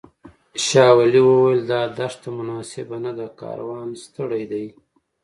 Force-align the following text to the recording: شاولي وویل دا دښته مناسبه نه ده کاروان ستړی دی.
شاولي 0.67 1.21
وویل 1.25 1.61
دا 1.71 1.81
دښته 1.97 2.29
مناسبه 2.39 2.97
نه 3.05 3.11
ده 3.17 3.27
کاروان 3.41 3.89
ستړی 4.03 4.43
دی. 4.51 4.65